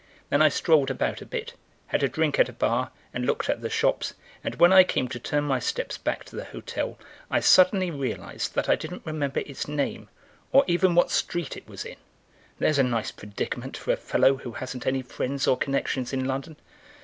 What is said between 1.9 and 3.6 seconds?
a drink at a bar and looked